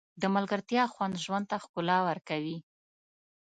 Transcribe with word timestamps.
د 0.21 0.23
ملګرتیا 0.35 0.83
خوند 0.93 1.15
ژوند 1.23 1.45
ته 1.51 1.57
ښکلا 1.63 1.97
ورکوي. 2.09 2.57